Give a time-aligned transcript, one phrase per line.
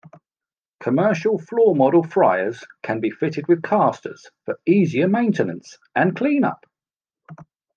[0.79, 6.65] Commercial floor-model fryers can be fitted with casters for easier maintenance and cleanup.